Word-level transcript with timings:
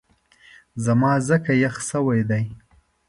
زما 0.85 1.11
ځکه 1.29 1.51
یخ 1.63 1.75
شوی 1.89 2.21
دی 2.29 2.45